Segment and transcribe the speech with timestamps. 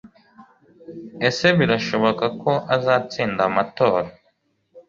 [1.27, 4.07] ese birashoboka ko azatsinda amatora